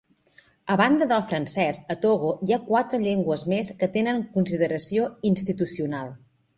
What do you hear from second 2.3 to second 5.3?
hi ha quatre llengües més que tenen consideració